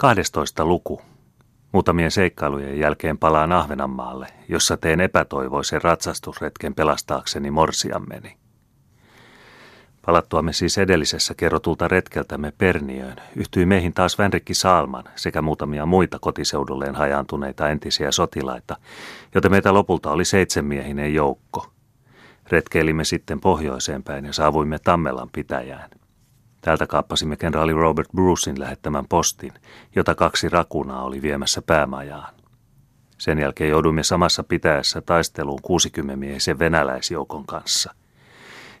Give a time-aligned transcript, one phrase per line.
[0.00, 0.64] 12.
[0.64, 1.02] luku.
[1.72, 8.36] Muutamien seikkailujen jälkeen palaan Ahvenanmaalle, jossa teen epätoivoisen ratsastusretken pelastaakseni morsiammeni.
[10.06, 16.94] Palattuamme siis edellisessä kerrotulta retkeltämme Perniöön, yhtyi meihin taas Vänrikki Saalman sekä muutamia muita kotiseudulleen
[16.94, 18.76] hajaantuneita entisiä sotilaita,
[19.34, 21.66] joten meitä lopulta oli seitsemänmiehinen joukko.
[22.50, 25.99] Retkeilimme sitten pohjoiseen päin ja saavuimme Tammelan pitäjään.
[26.60, 29.52] Täältä kaappasimme kenraali Robert Brucein lähettämän postin,
[29.96, 32.34] jota kaksi rakunaa oli viemässä päämajaan.
[33.18, 37.94] Sen jälkeen jouduimme samassa pitäessä taisteluun 60-miehisen venäläisjoukon kanssa.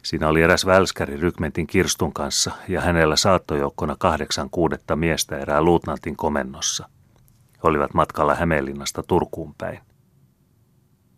[0.02, 6.16] Siinä oli eräs välskäri rykmentin Kirstun kanssa ja hänellä saattojoukkona kahdeksan kuudetta miestä erää luutnantin
[6.16, 6.88] komennossa.
[7.54, 9.80] He olivat matkalla Hämeenlinnasta Turkuun päin.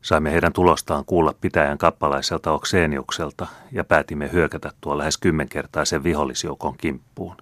[0.03, 7.37] Saimme heidän tulostaan kuulla pitäjän kappalaiselta Okseeniukselta ja päätimme hyökätä tuo lähes kymmenkertaisen vihollisjoukon kimppuun.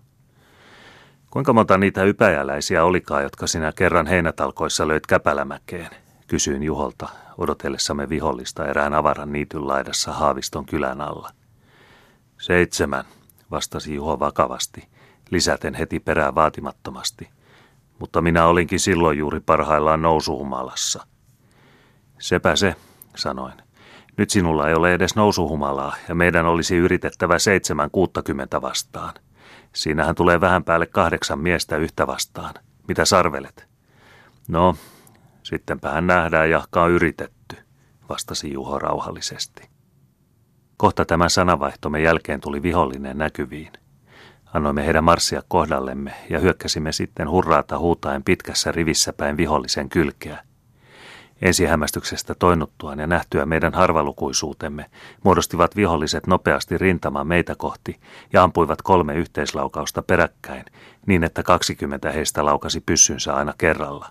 [1.30, 5.90] Kuinka monta niitä ypäjäläisiä olikaan, jotka sinä kerran heinätalkoissa löit käpälämäkeen?
[6.26, 11.30] Kysyin Juholta odotellessamme vihollista erään avaran niityn laidassa Haaviston kylän alla.
[12.40, 13.04] Seitsemän,
[13.50, 14.88] vastasi Juho vakavasti,
[15.30, 17.28] lisäten heti perään vaatimattomasti.
[17.98, 21.06] Mutta minä olinkin silloin juuri parhaillaan nousuhumalassa.
[22.20, 22.76] Sepä se,
[23.16, 23.54] sanoin.
[24.16, 29.14] Nyt sinulla ei ole edes nousuhumalaa ja meidän olisi yritettävä seitsemän kuuttakymmentä vastaan.
[29.74, 32.54] Siinähän tulee vähän päälle kahdeksan miestä yhtä vastaan.
[32.88, 33.68] Mitä sarvelet?
[34.48, 34.76] No,
[35.42, 37.56] sittenpähän nähdään jahka on yritetty,
[38.08, 39.68] vastasi Juho rauhallisesti.
[40.76, 43.72] Kohta tämän sanavaihtomme jälkeen tuli vihollinen näkyviin.
[44.54, 50.42] Annoimme heidän marssia kohdallemme ja hyökkäsimme sitten hurraata huutaen pitkässä rivissä päin vihollisen kylkeä–
[51.42, 54.90] Ensihämmästyksestä toinuttuaan ja nähtyä meidän harvalukuisuutemme,
[55.24, 58.00] muodostivat viholliset nopeasti rintamaan meitä kohti
[58.32, 60.64] ja ampuivat kolme yhteislaukausta peräkkäin,
[61.06, 64.08] niin että kaksikymmentä heistä laukasi pyssynsä aina kerralla.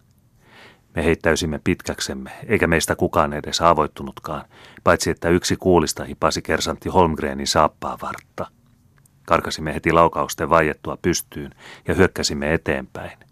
[0.95, 4.45] Me heittäysimme pitkäksemme, eikä meistä kukaan edes avoittunutkaan,
[4.83, 8.47] paitsi että yksi kuulista hipasi kersantti Holmgrenin saappaa vartta.
[9.25, 11.51] Karkasimme heti laukausten vaiettua pystyyn
[11.87, 13.28] ja hyökkäsimme eteenpäin.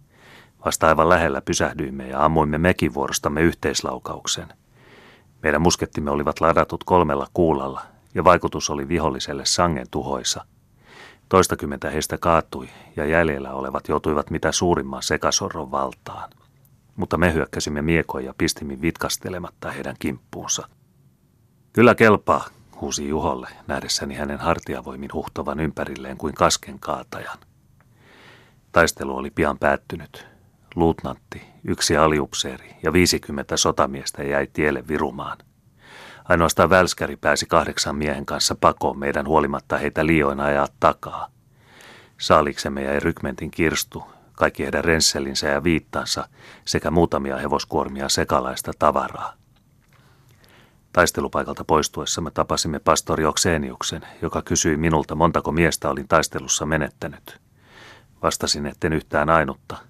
[0.65, 4.47] Vasta aivan lähellä pysähdyimme ja ammuimme mekin vuorostamme yhteislaukauksen.
[5.43, 7.81] Meidän muskettimme olivat ladatut kolmella kuulalla
[8.15, 10.45] ja vaikutus oli viholliselle sangen tuhoisa.
[11.29, 16.29] Toistakymmentä heistä kaatui ja jäljellä olevat joutuivat mitä suurimman sekasorron valtaan.
[16.95, 20.67] Mutta me hyökkäsimme miekoja ja pistimme vitkastelematta heidän kimppuunsa.
[21.73, 22.45] Kyllä kelpaa,
[22.81, 27.37] huusi Juholle, nähdessäni hänen hartiavoimin huhtovan ympärilleen kuin kasken kaatajan.
[28.71, 30.36] Taistelu oli pian päättynyt
[30.77, 35.37] luutnantti, yksi aliupseeri ja 50 sotamiestä jäi tielle virumaan.
[36.25, 41.27] Ainoastaan välskäri pääsi kahdeksan miehen kanssa pakoon meidän huolimatta heitä liioin ajaa takaa.
[42.17, 46.27] Saaliksemme jäi rykmentin kirstu, kaikki heidän rensselinsä ja viittansa
[46.65, 49.33] sekä muutamia hevoskuormia sekalaista tavaraa.
[50.93, 57.39] Taistelupaikalta poistuessamme tapasimme pastori Okseeniuksen, joka kysyi minulta montako miestä olin taistelussa menettänyt.
[58.23, 59.77] Vastasin, etten yhtään ainutta–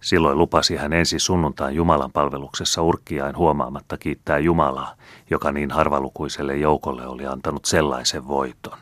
[0.00, 4.94] Silloin lupasi hän ensi sunnuntain Jumalan palveluksessa urkkiain huomaamatta kiittää Jumalaa,
[5.30, 8.78] joka niin harvalukuiselle joukolle oli antanut sellaisen voiton.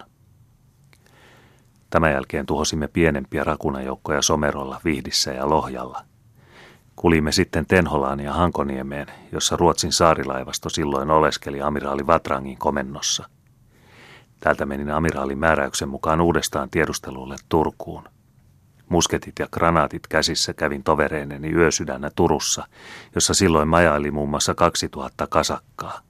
[1.90, 6.02] Tämän jälkeen tuhosimme pienempiä rakunajoukkoja Somerolla, Vihdissä ja Lohjalla.
[6.96, 13.28] Kulimme sitten Tenholaan ja Hankoniemeen, jossa Ruotsin saarilaivasto silloin oleskeli amiraali Vatrangin komennossa.
[14.40, 18.08] Täältä menin amiraalin määräyksen mukaan uudestaan tiedustelulle Turkuun–
[18.88, 22.66] Musketit ja granaatit käsissä kävin tovereineni yösydännä Turussa,
[23.14, 26.00] jossa silloin majaili muun muassa 2000 kasakkaa.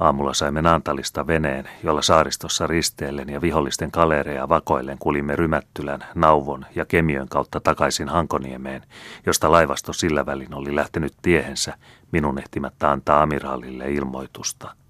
[0.00, 6.84] Aamulla saimme Nantalista veneen, jolla saaristossa risteellen ja vihollisten kalereja vakoillen kulimme Rymättylän, Nauvon ja
[6.84, 8.82] Kemiön kautta takaisin Hankoniemeen,
[9.26, 11.74] josta laivasto sillä välin oli lähtenyt tiehensä
[12.12, 14.83] minun ehtimättä antaa amiraalille ilmoitusta.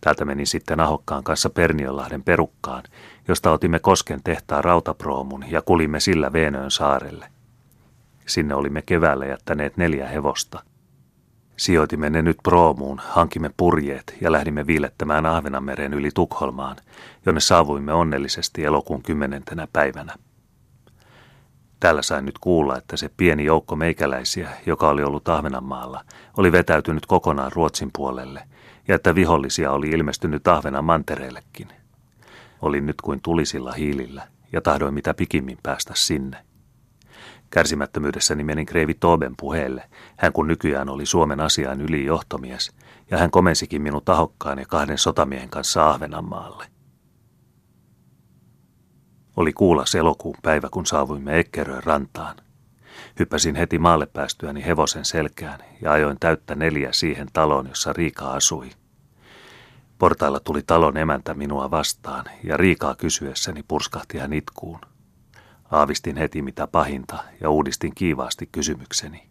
[0.00, 2.82] Täältä menin sitten Ahokkaan kanssa Perniönlahden perukkaan,
[3.28, 7.26] josta otimme kosken tehtaan rautaproomun ja kulimme sillä Veenöön saarelle.
[8.26, 10.62] Sinne olimme keväällä jättäneet neljä hevosta.
[11.56, 16.76] Sijoitimme ne nyt proomuun, hankimme purjeet ja lähdimme viilettämään Ahvenanmeren yli Tukholmaan,
[17.26, 20.14] jonne saavuimme onnellisesti elokuun kymmenentenä päivänä.
[21.80, 26.04] Täällä sain nyt kuulla, että se pieni joukko meikäläisiä, joka oli ollut Ahvenanmaalla,
[26.36, 28.42] oli vetäytynyt kokonaan Ruotsin puolelle,
[28.88, 31.68] ja että vihollisia oli ilmestynyt Ahvenan mantereellekin.
[32.62, 36.36] Olin nyt kuin tulisilla hiilillä ja tahdoin mitä pikimmin päästä sinne.
[37.50, 39.84] Kärsimättömyydessäni menin Kreivi Toben puheelle,
[40.16, 42.72] hän kun nykyään oli Suomen asian ylijohtomies,
[43.10, 46.79] ja hän komensikin minut tahokkaan ja kahden sotamiehen kanssa Ahvenanmaalle.
[49.40, 52.36] Oli kuulas elokuun päivä, kun saavuimme Ekkeröön rantaan.
[53.18, 58.70] Hyppäsin heti maalle päästyäni hevosen selkään ja ajoin täyttä neljä siihen taloon, jossa Riika asui.
[59.98, 64.80] Portailla tuli talon emäntä minua vastaan ja Riikaa kysyessäni purskahti hän itkuun.
[65.70, 69.28] Aavistin heti mitä pahinta ja uudistin kiivaasti kysymykseni.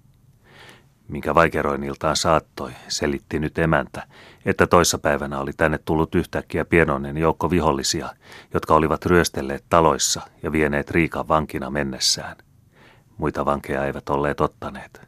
[1.09, 4.07] Minkä vaikeroinniltaan saattoi, selitti nyt emäntä,
[4.45, 8.09] että toissapäivänä oli tänne tullut yhtäkkiä pienoinen joukko vihollisia,
[8.53, 12.35] jotka olivat ryöstelleet taloissa ja vieneet Riikan vankina mennessään.
[13.17, 15.01] Muita vankeja eivät olleet ottaneet.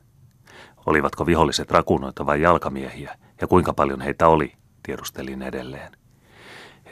[0.86, 4.54] Olivatko viholliset rakunoita vai jalkamiehiä, ja kuinka paljon heitä oli,
[4.84, 5.92] tiedustelin edelleen.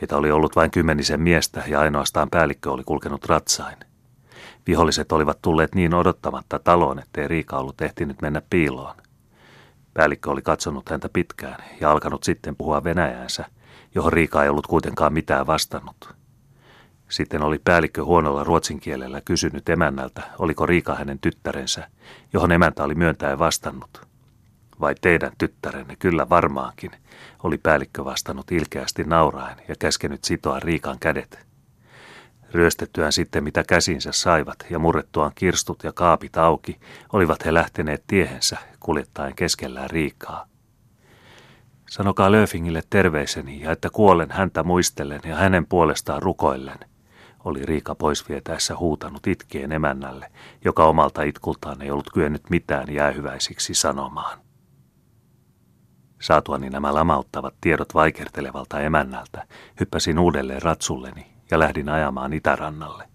[0.02, 3.89] Heitä oli ollut vain kymmenisen miestä ja ainoastaan päällikkö oli kulkenut ratsain.
[4.68, 8.96] Viholliset olivat tulleet niin odottamatta taloon, ettei Riika ollut ehtinyt mennä piiloon.
[9.94, 13.46] Päällikkö oli katsonut häntä pitkään ja alkanut sitten puhua venäjäänsä,
[13.96, 16.14] johon Riika ei ollut kuitenkaan mitään vastannut.
[17.10, 21.88] Sitten oli päällikkö huonolla ruotsin kielellä kysynyt emännältä, oliko Riika hänen tyttärensä,
[22.34, 24.08] johon emäntä oli myöntäen vastannut.
[24.82, 26.92] Vai teidän tyttärenne, kyllä varmaankin,
[27.44, 31.49] oli päällikkö vastannut ilkeästi nauraen ja käskenyt sitoa Riikan kädet.
[32.54, 36.80] Ryöstettyään sitten mitä käsinsä saivat ja murrettuaan kirstut ja kaapit auki,
[37.14, 40.46] olivat he lähteneet tiehensä kuljettaen keskellään Riikaa.
[41.90, 46.80] Sanokaa Löfingille terveiseni ja että kuolen häntä muistellen ja hänen puolestaan rukoillen,
[47.46, 50.32] oli Riika pois vietäessä huutanut itkien emännälle,
[50.66, 54.40] joka omalta itkultaan ei ollut kyennyt mitään jäähyväisiksi sanomaan.
[56.22, 59.48] Saatuani nämä lamauttavat tiedot vaikertelevalta emännältä,
[59.80, 63.10] hyppäsin uudelleen ratsulleni ja lähdin ajamaan itärannalle.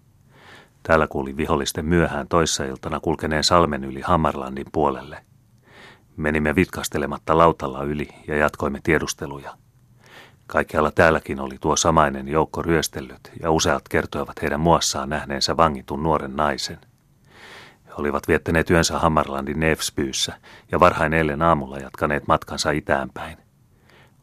[0.83, 5.25] Täällä kuuli vihollisten myöhään toissa iltana kulkeneen salmen yli Hammarlandin puolelle.
[6.17, 9.53] Menimme vitkastelematta lautalla yli ja jatkoimme tiedusteluja.
[10.47, 16.35] Kaikkialla täälläkin oli tuo samainen joukko ryöstellyt ja useat kertoivat heidän muassaan nähneensä vangitun nuoren
[16.35, 16.79] naisen.
[17.85, 20.33] He olivat viettäneet yönsä Hammarlandin Nevsbyyssä
[20.71, 23.44] ja varhain eilen aamulla jatkaneet matkansa itäänpäin.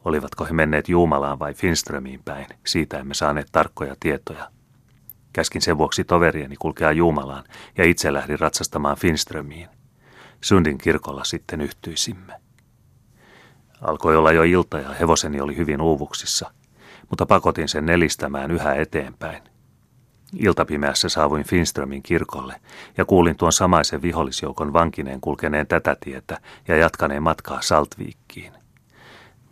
[0.05, 4.51] Olivatko he menneet Juumalaan vai Finströmiin päin, siitä emme saaneet tarkkoja tietoja.
[5.33, 7.45] Käskin sen vuoksi toverieni kulkea Juumalaan
[7.79, 9.69] ja itse lähdin ratsastamaan Finströmiin.
[10.41, 12.35] Sundin kirkolla sitten yhtyisimme.
[13.81, 16.51] Alkoi olla jo ilta ja hevoseni oli hyvin uuvuksissa,
[17.11, 19.43] mutta pakotin sen nelistämään yhä eteenpäin.
[20.39, 22.61] Iltapimeässä saavuin Finströmin kirkolle
[22.97, 28.62] ja kuulin tuon samaisen vihollisjoukon vankineen kulkeneen tätä tietä ja jatkaneen matkaa Saltviikkiin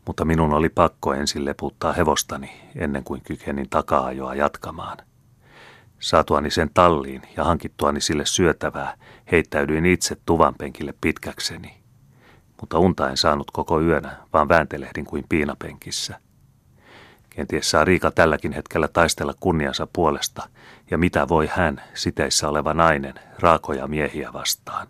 [0.07, 4.99] mutta minun oli pakko ensin leputtaa hevostani ennen kuin kykenin taka-ajoa jatkamaan.
[5.99, 8.95] Saatuani sen talliin ja hankittuani sille syötävää,
[9.33, 11.77] heittäydyin itse tuvanpenkille pitkäkseni.
[12.61, 16.21] Mutta unta en saanut koko yönä, vaan vääntelehdin kuin piinapenkissä.
[17.31, 20.49] Kenties saa Riika tälläkin hetkellä taistella kunniansa puolesta,
[20.91, 24.89] ja mitä voi hän, siteissä oleva nainen, raakoja miehiä vastaan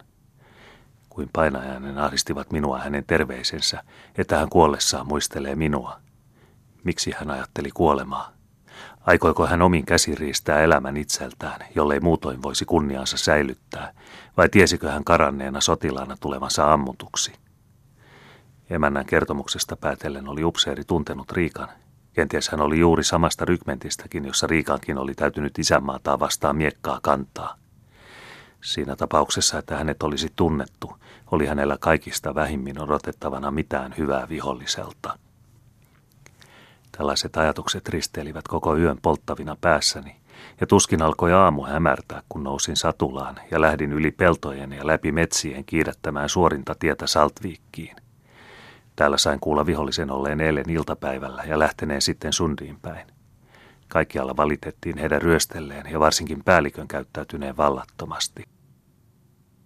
[1.20, 3.82] kuin painajainen ahdistivat minua hänen terveisensä,
[4.18, 6.00] että hän kuollessaan muistelee minua.
[6.84, 8.32] Miksi hän ajatteli kuolemaa?
[9.00, 13.92] Aikoiko hän omin käsi riistää elämän itseltään, jollei muutoin voisi kunniansa säilyttää,
[14.36, 17.32] vai tiesikö hän karanneena sotilaana tulevansa ammutuksi?
[18.70, 21.68] Emännän kertomuksesta päätellen oli upseeri tuntenut Riikan.
[22.12, 27.56] Kenties hän oli juuri samasta rykmentistäkin, jossa Riikankin oli täytynyt isänmaataa vastaan miekkaa kantaa.
[28.60, 30.96] Siinä tapauksessa, että hänet olisi tunnettu,
[31.30, 35.18] oli hänellä kaikista vähimmin odotettavana mitään hyvää viholliselta.
[36.98, 40.16] Tällaiset ajatukset risteilivät koko yön polttavina päässäni,
[40.60, 45.64] ja tuskin alkoi aamu hämärtää, kun nousin satulaan ja lähdin yli peltojen ja läpi metsien
[45.64, 47.96] kiidättämään suorinta tietä Saltviikkiin.
[48.96, 53.06] Täällä sain kuulla vihollisen olleen eilen iltapäivällä ja lähteneen sitten sundiin päin.
[53.88, 58.44] Kaikkialla valitettiin heidän ryöstelleen ja varsinkin päällikön käyttäytyneen vallattomasti.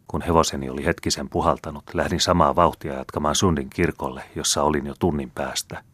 [0.08, 5.30] Kun hevoseni oli hetkisen puhaltanut, lähdin samaa vauhtia jatkamaan Sundin kirkolle, jossa olin jo tunnin
[5.34, 5.84] päästä.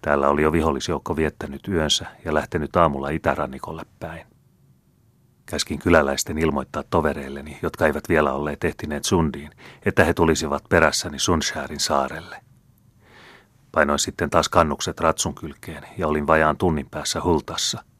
[0.00, 4.26] Täällä oli jo vihollisjoukko viettänyt yönsä ja lähtenyt aamulla itärannikolle päin.
[5.46, 9.50] Käskin kyläläisten ilmoittaa tovereilleni, jotka eivät vielä olleet ehtineet Sundiin,
[9.86, 12.40] että he tulisivat perässäni Sunshärin saarelle.
[13.72, 17.84] Painoin sitten taas kannukset ratsun kylkeen ja olin vajaan tunnin päässä hultassa–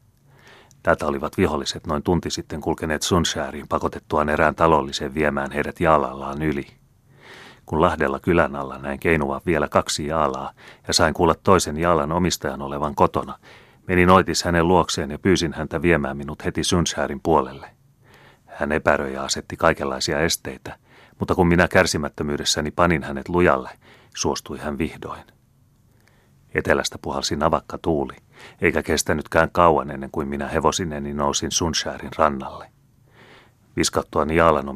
[0.85, 6.67] Tätä olivat viholliset noin tunti sitten kulkeneet Sunshäriin pakotettuaan erään talollisen viemään heidät jaalallaan yli.
[7.67, 10.53] Kun Lahdella kylän alla näin keinua vielä kaksi jaalaa
[10.89, 13.39] ja sain kuulla toisen jaalan omistajan olevan kotona,
[13.89, 17.71] menin oitis hänen luokseen ja pyysin häntä viemään minut heti Sunshärin puolelle.
[18.47, 20.77] Hän epäröi ja asetti kaikenlaisia esteitä,
[21.19, 23.71] mutta kun minä kärsimättömyydessäni panin hänet lujalle,
[24.17, 25.25] suostui hän vihdoin.
[26.55, 28.15] Etelästä puhalsi navakka tuuli–
[28.61, 32.71] eikä kestänytkään kauan ennen kuin minä hevosineni nousin Sunsharin rannalle.
[33.77, 34.67] Viskattuani Jaalan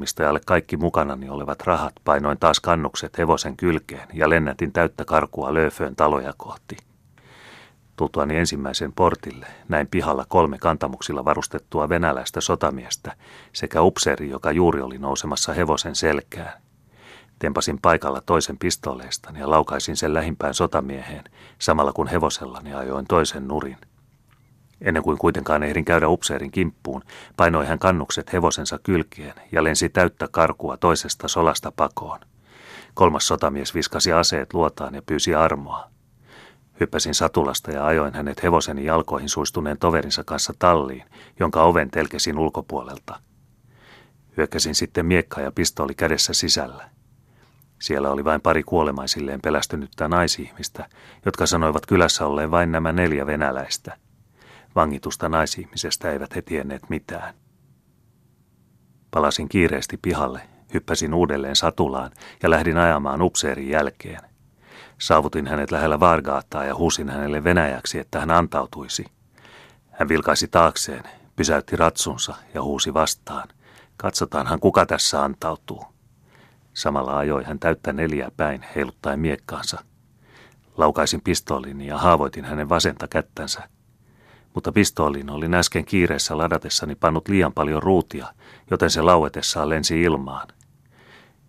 [0.46, 6.32] kaikki mukanani olevat rahat painoin taas kannukset hevosen kylkeen ja lennätin täyttä karkua Lööföön taloja
[6.36, 6.76] kohti.
[7.96, 13.16] Tultuani ensimmäisen portille näin pihalla kolme kantamuksilla varustettua venäläistä sotamiestä
[13.52, 16.52] sekä upseeri, joka juuri oli nousemassa hevosen selkään.
[17.38, 21.25] Tempasin paikalla toisen pistooleistani ja laukaisin sen lähimpään sotamieheen,
[21.59, 23.76] samalla kun hevosellani ajoin toisen nurin.
[24.80, 27.02] Ennen kuin kuitenkaan ehdin käydä upseerin kimppuun,
[27.37, 32.21] painoi hän kannukset hevosensa kylkeen ja lensi täyttä karkua toisesta solasta pakoon.
[32.95, 35.90] Kolmas sotamies viskasi aseet luotaan ja pyysi armoa.
[36.80, 41.04] Hyppäsin satulasta ja ajoin hänet hevoseni jalkoihin suistuneen toverinsa kanssa talliin,
[41.40, 43.21] jonka oven telkesin ulkopuolelta.
[44.37, 46.98] Hyökkäsin sitten miekka ja pistooli kädessä sisällä.
[47.78, 50.88] Siellä oli vain pari kuolemaisilleen pelästynyttä naisihmistä,
[51.25, 53.97] jotka sanoivat kylässä olleen vain nämä neljä venäläistä.
[54.76, 57.35] Vangitusta naisihmisestä eivät he tienneet mitään.
[59.11, 60.40] Palasin kiireesti pihalle,
[60.75, 62.11] hyppäsin uudelleen satulaan
[62.42, 64.20] ja lähdin ajamaan upseerin jälkeen.
[64.99, 69.04] Saavutin hänet lähellä Vargaattaa ja huusin hänelle venäjäksi, että hän antautuisi.
[69.90, 71.04] Hän vilkaisi taakseen,
[71.37, 73.49] pysäytti ratsunsa ja huusi vastaan.
[73.97, 75.98] Katsotaanhan kuka tässä antautuu.
[76.78, 79.85] Samalla ajoi hän täyttä neljää päin heiluttaen miekkaansa.
[80.76, 83.68] Laukaisin pistoolini ja haavoitin hänen vasenta kättänsä.
[84.54, 88.26] Mutta pistoolin olin äsken kiireessä ladatessani pannut liian paljon ruutia,
[88.70, 90.49] joten se lauetessaan lensi ilmaan.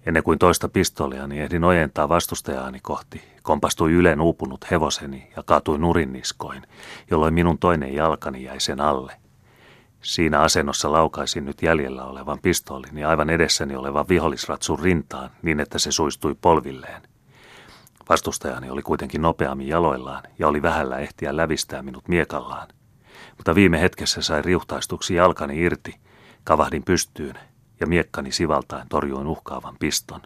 [0.05, 6.63] Ennen kuin toista pistooliani ehdin ojentaa vastustajaani kohti, kompastui ylen uupunut hevoseni ja kaatui nurinniskoin,
[7.11, 9.13] jolloin minun toinen jalkani jäi sen alle.
[10.01, 15.79] Siinä asennossa laukaisin nyt jäljellä olevan pistoolin ja aivan edessäni olevan vihollisratsun rintaan niin, että
[15.79, 17.01] se suistui polvilleen.
[18.09, 22.67] Vastustajani oli kuitenkin nopeammin jaloillaan ja oli vähällä ehtiä lävistää minut miekallaan.
[23.37, 25.95] Mutta viime hetkessä sai riuhtaistuksi jalkani irti,
[26.43, 27.35] kavahdin pystyyn
[27.79, 30.21] ja miekkani sivaltaen torjuin uhkaavan piston.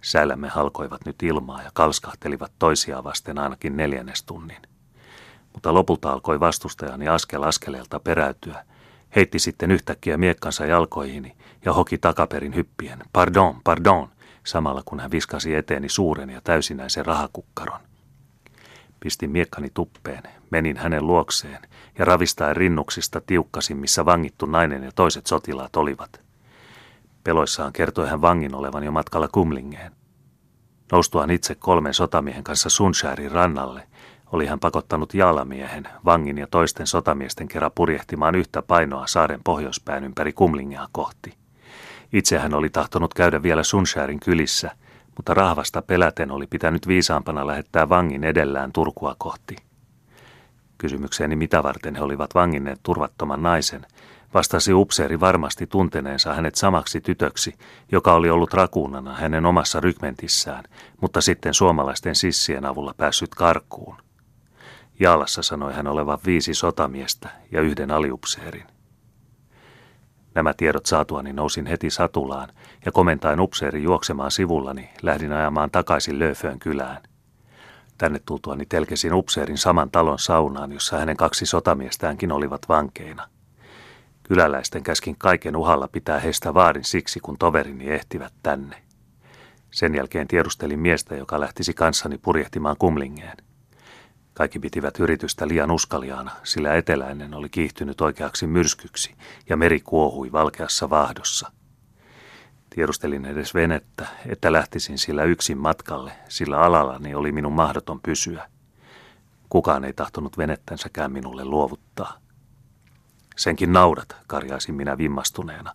[0.00, 4.62] Säilämme halkoivat nyt ilmaa ja kalskahtelivat toisiaan vasten ainakin neljännestunnin
[5.58, 8.64] mutta lopulta alkoi vastustajani askel askeleelta peräytyä.
[9.16, 12.98] Heitti sitten yhtäkkiä miekkansa jalkoihini ja hoki takaperin hyppien.
[13.12, 14.08] Pardon, pardon,
[14.44, 17.80] samalla kun hän viskasi eteeni suuren ja täysinäisen rahakukkaron.
[19.00, 21.58] Pistin miekkani tuppeen, menin hänen luokseen
[21.98, 26.20] ja ravistaen rinnuksista tiukkasin, missä vangittu nainen ja toiset sotilaat olivat.
[27.24, 29.92] Peloissaan kertoi hän vangin olevan jo matkalla Kumlingeen.
[30.92, 33.88] Noustuaan itse kolmen sotamiehen kanssa Sunsharin rannalle,
[34.32, 40.32] oli hän pakottanut jaalamiehen, vangin ja toisten sotamiesten kerran purjehtimaan yhtä painoa saaren pohjoispään ympäri
[40.32, 41.34] Kumlingea kohti.
[42.12, 44.70] Itse hän oli tahtonut käydä vielä Sunsharin kylissä,
[45.16, 49.56] mutta rahvasta peläten oli pitänyt viisaampana lähettää vangin edellään Turkua kohti.
[50.78, 53.86] Kysymykseeni mitä varten he olivat vanginneet turvattoman naisen,
[54.34, 57.54] vastasi upseeri varmasti tunteneensa hänet samaksi tytöksi,
[57.92, 60.64] joka oli ollut rakuunana hänen omassa rykmentissään,
[61.00, 64.07] mutta sitten suomalaisten sissien avulla päässyt karkuun.
[65.00, 68.66] Jaalassa sanoi hän olevan viisi sotamiestä ja yhden aliupseerin.
[70.34, 72.48] Nämä tiedot saatuani nousin heti satulaan
[72.86, 77.02] ja komentaen upseeri juoksemaan sivullani lähdin ajamaan takaisin Lööföön kylään.
[77.98, 83.28] Tänne tultuani telkesin upseerin saman talon saunaan, jossa hänen kaksi sotamiestäänkin olivat vankeina.
[84.22, 88.82] Kyläläisten käskin kaiken uhalla pitää heistä vaarin siksi, kun toverini ehtivät tänne.
[89.70, 93.47] Sen jälkeen tiedustelin miestä, joka lähtisi kanssani purjehtimaan kumlingeen.
[94.38, 99.14] Kaikki pitivät yritystä liian uskaliaana, sillä eteläinen oli kiihtynyt oikeaksi myrskyksi
[99.48, 101.52] ja meri kuohui valkeassa vahdossa.
[102.70, 108.48] Tiedustelin edes venettä, että lähtisin sillä yksin matkalle, sillä alallani oli minun mahdoton pysyä.
[109.48, 112.18] Kukaan ei tahtonut venettänsäkään minulle luovuttaa.
[113.36, 115.72] Senkin naudat, karjaisin minä vimmastuneena.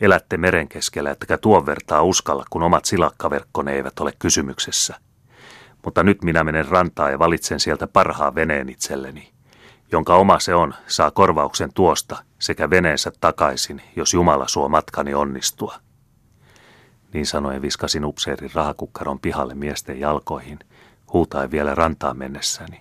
[0.00, 4.96] Elätte meren keskellä, ettekä tuon vertaa uskalla, kun omat silakkaverkkone eivät ole kysymyksessä
[5.84, 9.32] mutta nyt minä menen rantaan ja valitsen sieltä parhaan veneen itselleni.
[9.92, 15.74] Jonka oma se on, saa korvauksen tuosta sekä veneensä takaisin, jos Jumala suo matkani onnistua.
[17.12, 20.58] Niin sanoen viskasin upseerin rahakukkaron pihalle miesten jalkoihin,
[21.12, 22.80] huutaen vielä rantaan mennessäni.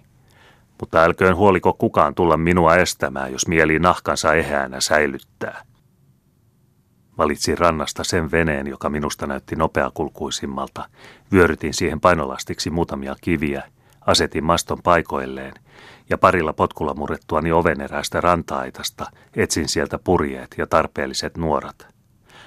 [0.80, 5.64] Mutta älköön huoliko kukaan tulla minua estämään, jos mieli nahkansa eheänä säilyttää.
[7.17, 10.89] Valitsin rannasta sen veneen, joka minusta näytti nopeakulkuisimmalta.
[11.32, 13.63] Vyörytin siihen painolastiksi muutamia kiviä,
[14.01, 15.53] asetin maston paikoilleen
[16.10, 19.05] ja parilla potkulla murrettuani oven eräästä rantaaitasta
[19.36, 21.88] etsin sieltä purjeet ja tarpeelliset nuorat.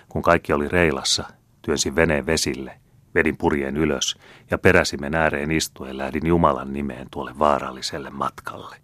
[0.08, 1.25] Kun kaikki oli reilassa,
[1.62, 2.80] työnsin veneen vesille,
[3.14, 4.16] vedin purjeen ylös
[4.50, 8.76] ja peräsimen ääreen istuen lähdin Jumalan nimeen tuolle vaaralliselle matkalle.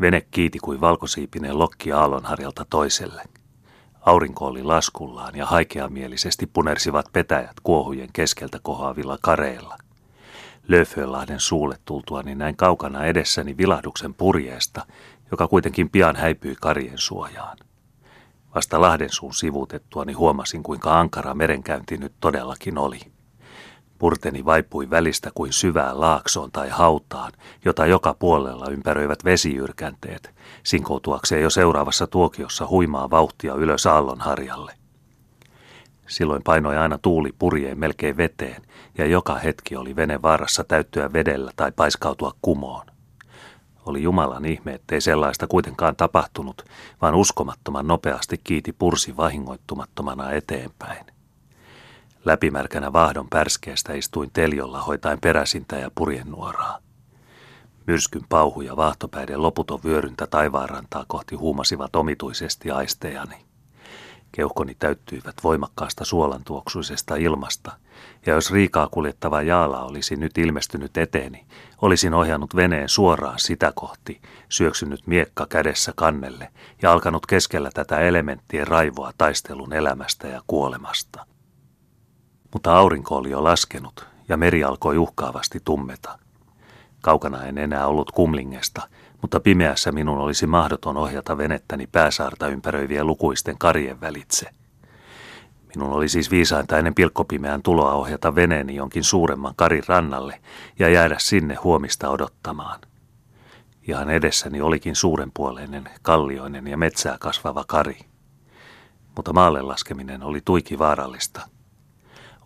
[0.00, 3.22] Vene kiiti kuin valkosiipinen lokki aallonharjalta toiselle.
[4.00, 9.78] Aurinko oli laskullaan ja haikeamielisesti punersivat petäjät kuohujen keskeltä kohoavilla kareilla.
[10.68, 14.86] Löfölahden suulle tultuani näin kaukana edessäni vilahduksen purjeesta,
[15.30, 17.58] joka kuitenkin pian häipyi karien suojaan.
[18.54, 23.00] Vasta Lahden suun sivutettuani huomasin, kuinka ankara merenkäynti nyt todellakin oli.
[23.98, 27.32] Purteni vaipui välistä kuin syvään laaksoon tai hautaan,
[27.64, 34.72] jota joka puolella ympäröivät vesijyrkänteet, sinkoutuakseen jo seuraavassa tuokiossa huimaa vauhtia ylös aallon harjalle.
[36.06, 38.62] Silloin painoi aina tuuli purjeen melkein veteen,
[38.98, 42.86] ja joka hetki oli vene vaarassa täyttyä vedellä tai paiskautua kumoon.
[43.86, 46.64] Oli Jumalan ihme, ettei sellaista kuitenkaan tapahtunut,
[47.02, 51.17] vaan uskomattoman nopeasti kiiti pursi vahingoittumattomana eteenpäin.
[52.28, 56.78] Läpimärkänä vahdon pärskeestä istuin teljolla hoitaen peräsintä ja purjennuoraa.
[57.86, 63.36] Myrskyn pauhu ja vaahtopäiden loputon vyöryntä taivaanrantaa kohti huumasivat omituisesti aistejani.
[64.32, 67.72] Keuhkoni täyttyivät voimakkaasta suolantuoksuisesta ilmasta,
[68.26, 71.46] ja jos riikaa kuljettava jaala olisi nyt ilmestynyt eteeni,
[71.82, 76.50] olisin ohjannut veneen suoraan sitä kohti, syöksynyt miekka kädessä kannelle
[76.82, 81.26] ja alkanut keskellä tätä elementtien raivoa taistelun elämästä ja kuolemasta.
[82.52, 86.18] Mutta aurinko oli jo laskenut ja meri alkoi uhkaavasti tummeta.
[87.00, 88.82] Kaukana en enää ollut kumlingesta,
[89.22, 94.50] mutta pimeässä minun olisi mahdoton ohjata venettäni pääsaarta ympäröivien lukuisten karien välitse.
[95.74, 100.40] Minun oli siis viisainta ennen pilkkopimeän tuloa ohjata veneeni jonkin suuremman karin rannalle
[100.78, 102.80] ja jäädä sinne huomista odottamaan.
[103.88, 107.98] Ihan edessäni olikin suurenpuoleinen, kallioinen ja metsää kasvava kari.
[109.16, 111.40] Mutta maalle laskeminen oli tuiki vaarallista–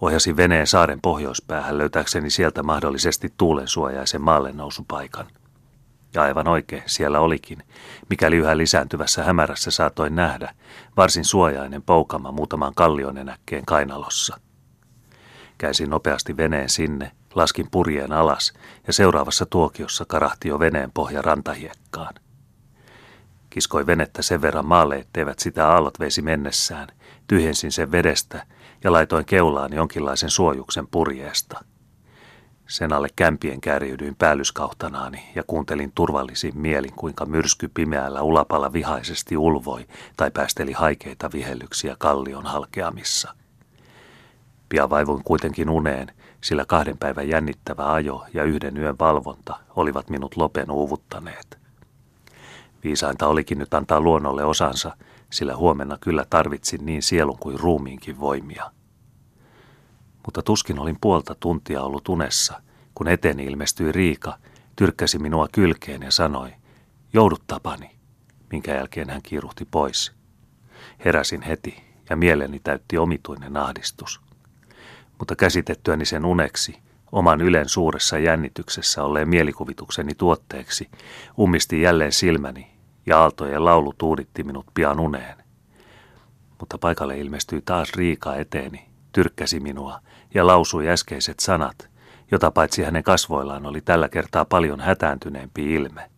[0.03, 5.27] Ohjasin veneen saaren pohjoispäähän löytääkseni sieltä mahdollisesti tuulen suojaisen maalle nousupaikan.
[6.15, 7.63] Ja aivan oikein, siellä olikin,
[8.11, 10.55] mikäli yhä lisääntyvässä hämärässä saatoin nähdä,
[10.97, 14.41] varsin suojainen poukama muutaman kallionenäkkeen kainalossa.
[15.59, 18.53] Käisin nopeasti veneen sinne, laskin purjeen alas
[18.87, 22.15] ja seuraavassa tuokiossa karahti jo veneen pohja rantahiekkaan.
[23.51, 26.89] Kiskoin venettä sen verran maalle, etteivät sitä aallot veisi mennessään,
[27.27, 28.47] tyhjensin sen vedestä
[28.85, 31.65] ja laitoin keulaan jonkinlaisen suojuksen purjeesta.
[32.69, 39.87] Sen alle kämpien kärjydyin päällyskahtanaani ja kuuntelin turvallisin mielin, kuinka myrsky pimeällä ulapalla vihaisesti ulvoi
[40.17, 43.35] tai päästeli haikeita vihellyksiä kallion halkeamissa.
[44.69, 50.37] Pian vaivuin kuitenkin uneen, sillä kahden päivän jännittävä ajo ja yhden yön valvonta olivat minut
[50.37, 51.59] lopen uuvuttaneet.
[52.85, 54.97] Viisainta olikin nyt antaa luonnolle osansa,
[55.33, 58.71] sillä huomenna kyllä tarvitsin niin sielun kuin ruumiinkin voimia.
[60.25, 62.63] Mutta tuskin olin puolta tuntia ollut unessa,
[62.95, 64.39] kun eteeni ilmestyi Riika,
[64.77, 66.53] tyrkkäsi minua kylkeen ja sanoi,
[67.13, 67.91] joudut tapani,
[68.53, 70.13] minkä jälkeen hän kiiruhti pois.
[71.05, 74.21] Heräsin heti ja mieleni täytti omituinen ahdistus.
[75.19, 76.79] Mutta käsitettyäni sen uneksi,
[77.13, 80.91] oman ylen suuressa jännityksessä olleen mielikuvitukseni tuotteeksi,
[81.39, 82.72] ummisti jälleen silmäni
[83.07, 85.37] ja aaltojen laulu tuuditti minut pian uneen.
[86.61, 90.01] Mutta paikalle ilmestyi taas Riika eteeni, tyrkkäsi minua
[90.35, 91.91] ja lausui äskeiset sanat,
[92.31, 96.11] jota paitsi hänen kasvoillaan oli tällä kertaa paljon hätääntyneempi ilme.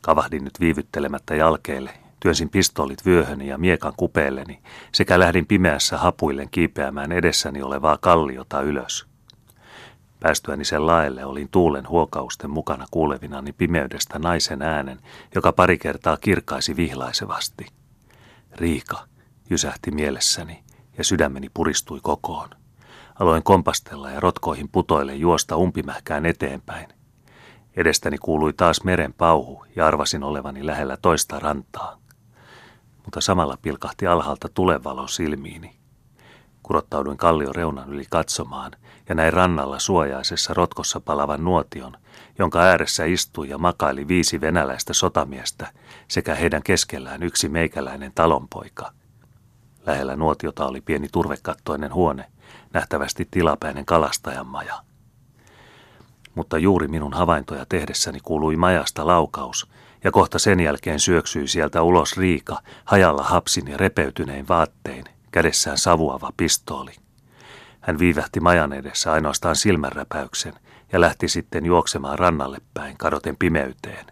[0.00, 4.62] Kavahdin nyt viivyttelemättä jalkeille, työnsin pistoolit vyöhöni ja miekan kupeelleni
[4.92, 9.06] sekä lähdin pimeässä hapuillen kiipeämään edessäni olevaa kalliota ylös.
[10.20, 15.00] Päästyäni sen laelle olin tuulen huokausten mukana kuulevinani pimeydestä naisen äänen,
[15.34, 17.66] joka pari kertaa kirkaisi vihlaisevasti.
[18.52, 19.04] Riika,
[19.50, 20.64] jysähti mielessäni,
[20.98, 22.48] ja sydämeni puristui kokoon.
[23.20, 26.88] Aloin kompastella ja rotkoihin putoille juosta umpimähkään eteenpäin.
[27.76, 31.98] Edestäni kuului taas meren pauhu ja arvasin olevani lähellä toista rantaa.
[33.04, 35.78] Mutta samalla pilkahti alhaalta tulevalo silmiini.
[36.68, 38.72] Kurottauduin kallion reunan yli katsomaan
[39.08, 41.96] ja näin rannalla suojaisessa rotkossa palavan nuotion,
[42.38, 45.72] jonka ääressä istui ja makaili viisi venäläistä sotamiestä
[46.08, 48.92] sekä heidän keskellään yksi meikäläinen talonpoika.
[49.86, 52.24] Lähellä nuotiota oli pieni turvekattoinen huone,
[52.72, 54.74] nähtävästi tilapäinen kalastajan maja.
[56.34, 59.68] Mutta juuri minun havaintoja tehdessäni kuului majasta laukaus,
[60.04, 65.04] ja kohta sen jälkeen syöksyi sieltä ulos Riika, hajalla hapsin ja repeytynein vaattein,
[65.38, 66.92] kädessään savuava pistooli.
[67.80, 70.54] Hän viivähti majan edessä ainoastaan silmänräpäyksen
[70.92, 74.06] ja lähti sitten juoksemaan rannalle päin kadoten pimeyteen.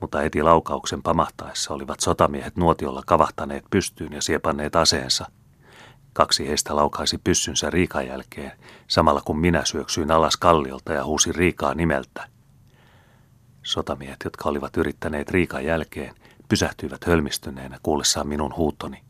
[0.00, 5.26] Mutta heti laukauksen pamahtaessa olivat sotamiehet nuotiolla kavahtaneet pystyyn ja siepanneet aseensa.
[6.12, 8.52] Kaksi heistä laukaisi pyssynsä Riikan jälkeen,
[8.88, 12.28] samalla kun minä syöksyin alas kalliolta ja huusin Riikaa nimeltä.
[13.62, 16.14] Sotamiehet, jotka olivat yrittäneet Riikan jälkeen,
[16.48, 19.07] pysähtyivät hölmistyneenä kuullessaan minun huutoni.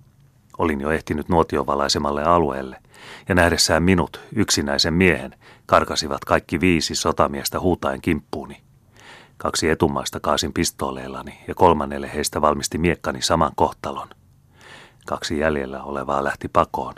[0.58, 2.76] Olin jo ehtinyt nuotiovalaisemmalle alueelle,
[3.28, 5.34] ja nähdessään minut, yksinäisen miehen,
[5.66, 8.60] karkasivat kaikki viisi sotamiestä huutaen kimppuuni.
[9.36, 14.08] Kaksi etumaista kaasin pistooleillani ja kolmannelle heistä valmisti miekkani saman kohtalon.
[15.06, 16.94] Kaksi jäljellä olevaa lähti pakoon,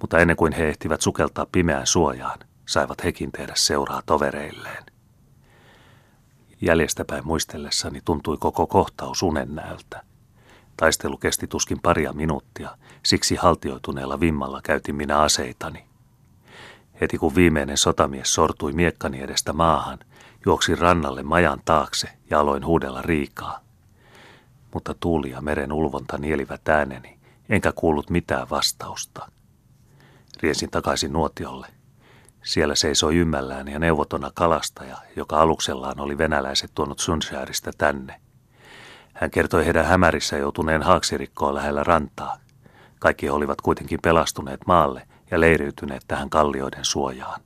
[0.00, 4.84] mutta ennen kuin he ehtivät sukeltaa pimeään suojaan, saivat hekin tehdä seuraa tovereilleen.
[6.60, 10.02] Jäljestäpäin muistellessani tuntui koko kohtaus unennäöltä.
[10.76, 15.84] Taistelu kesti tuskin paria minuuttia, siksi haltioituneella vimmalla käytin minä aseitani.
[17.00, 19.98] Heti kun viimeinen sotamies sortui miekkani edestä maahan,
[20.46, 23.60] juoksin rannalle majan taakse ja aloin huudella riikaa.
[24.74, 29.28] Mutta tuuli ja meren ulvonta nielivät ääneni, enkä kuullut mitään vastausta.
[30.42, 31.66] Riesin takaisin nuotiolle.
[32.42, 38.20] Siellä seisoi ymmällään ja neuvotona kalastaja, joka aluksellaan oli venäläiset tuonut Sunshäristä tänne.
[39.14, 42.36] Hän kertoi heidän hämärissä joutuneen haaksirikkoon lähellä rantaa.
[43.00, 47.40] Kaikki olivat kuitenkin pelastuneet maalle ja leiriytyneet tähän kallioiden suojaan.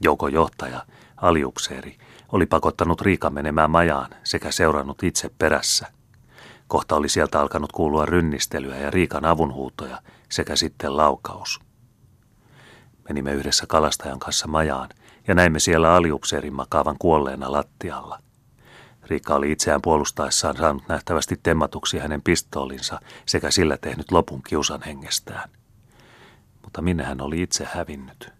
[0.00, 0.86] Joukon johtaja,
[1.16, 1.98] aliukseeri,
[2.32, 5.86] oli pakottanut Riikan menemään majaan sekä seurannut itse perässä.
[6.68, 11.60] Kohta oli sieltä alkanut kuulua rynnistelyä ja Riikan avunhuutoja sekä sitten laukaus.
[13.08, 14.88] Menimme yhdessä kalastajan kanssa majaan
[15.28, 18.25] ja näimme siellä aliupseerin makaavan kuolleena lattialla.
[19.06, 25.50] Riikka oli itseään puolustaessaan saanut nähtävästi temmatuksi hänen pistoolinsa sekä sillä tehnyt lopun kiusan hengestään.
[26.62, 28.30] Mutta minne hän oli itse hävinnyt?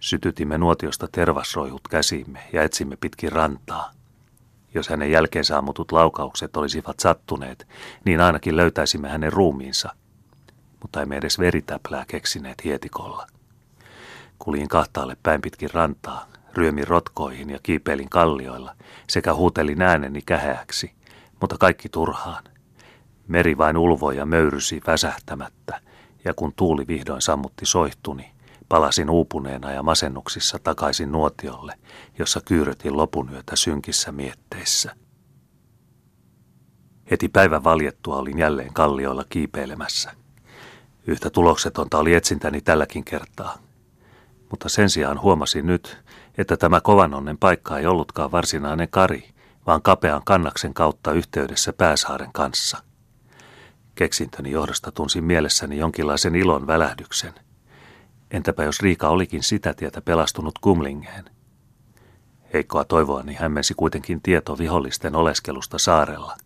[0.00, 3.92] Sytytimme nuotiosta tervasroihut käsimme ja etsimme pitkin rantaa.
[4.74, 7.68] Jos hänen jälkeen saamutut laukaukset olisivat sattuneet,
[8.04, 9.88] niin ainakin löytäisimme hänen ruumiinsa.
[10.82, 13.26] Mutta emme edes veritäplää keksineet hietikolla.
[14.38, 18.74] Kuljin kahtaalle päin pitkin rantaa, ryömin rotkoihin ja kiipeilin kallioilla
[19.08, 20.92] sekä huutelin ääneni käheäksi,
[21.40, 22.44] mutta kaikki turhaan.
[23.28, 25.80] Meri vain ulvoi ja möyrysi väsähtämättä,
[26.24, 28.32] ja kun tuuli vihdoin sammutti soihtuni,
[28.68, 31.78] palasin uupuneena ja masennuksissa takaisin nuotiolle,
[32.18, 34.96] jossa kyyrötin lopunyötä synkissä mietteissä.
[37.10, 40.12] Heti päivän valjettua olin jälleen kallioilla kiipeilemässä.
[41.06, 43.58] Yhtä tuloksetonta oli etsintäni tälläkin kertaa.
[44.50, 45.98] Mutta sen sijaan huomasin nyt,
[46.38, 49.28] että tämä kovanonnen paikka ei ollutkaan varsinainen kari,
[49.66, 52.78] vaan kapean kannaksen kautta yhteydessä Pääsaaren kanssa.
[53.94, 57.32] Keksintöni johdosta tunsin mielessäni jonkinlaisen ilon välähdyksen.
[58.30, 61.24] Entäpä jos Riika olikin sitä tietä pelastunut kumlingeen?
[62.52, 66.36] Heikkoa toivoani hämmensi kuitenkin tieto vihollisten oleskelusta saarella.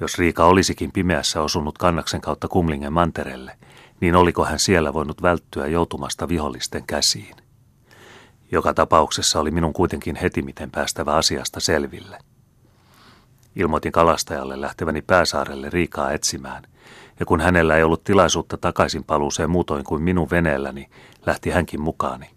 [0.00, 3.58] Jos Riika olisikin pimeässä osunut kannaksen kautta kumlingen mantereelle,
[4.00, 7.41] niin oliko hän siellä voinut välttyä joutumasta vihollisten käsiin?
[8.52, 12.18] Joka tapauksessa oli minun kuitenkin heti miten päästävä asiasta selville.
[13.56, 16.62] Ilmoitin kalastajalle lähteväni pääsaarelle Riikaa etsimään,
[17.20, 20.90] ja kun hänellä ei ollut tilaisuutta takaisin paluuseen muutoin kuin minun veneelläni,
[21.26, 22.30] lähti hänkin mukaani.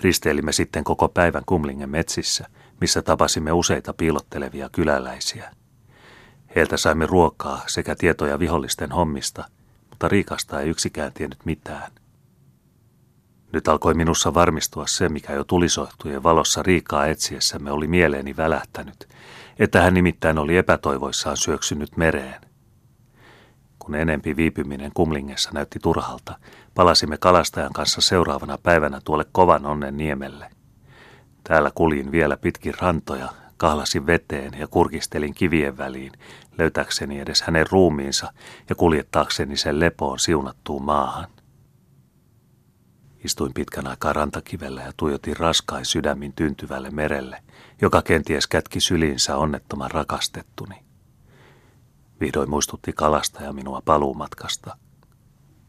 [0.00, 2.46] Risteilimme sitten koko päivän Kumlingen metsissä,
[2.80, 5.50] missä tapasimme useita piilottelevia kyläläisiä.
[6.56, 9.44] Heiltä saimme ruokaa sekä tietoja vihollisten hommista,
[9.90, 11.92] mutta Riikasta ei yksikään tiennyt mitään.
[13.52, 19.08] Nyt alkoi minussa varmistua se, mikä jo tulisohtujen valossa Riikaa etsiessämme oli mieleeni välähtänyt,
[19.58, 22.40] että hän nimittäin oli epätoivoissaan syöksynyt mereen.
[23.78, 26.38] Kun enempi viipyminen kumlingessa näytti turhalta,
[26.74, 30.50] palasimme kalastajan kanssa seuraavana päivänä tuolle kovan onnen niemelle.
[31.44, 36.12] Täällä kuljin vielä pitkin rantoja, kahlasin veteen ja kurkistelin kivien väliin,
[36.58, 38.32] löytäkseni edes hänen ruumiinsa
[38.68, 41.41] ja kuljettaakseni sen lepoon siunattuun maahan.
[43.24, 47.42] Istuin pitkän aikaa rantakivellä ja tuijotin raskain sydämin tyntyvälle merelle,
[47.80, 50.84] joka kenties kätki syliinsä onnettoman rakastettuni.
[52.20, 54.76] Vihdoin muistutti kalastaja minua paluumatkasta.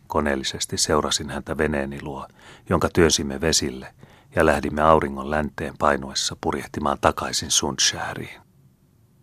[0.08, 2.28] Koneellisesti seurasin häntä veneeni luo,
[2.70, 3.94] jonka työnsimme vesille,
[4.36, 8.43] ja lähdimme auringon länteen painuessa purjehtimaan takaisin Sundshäriin.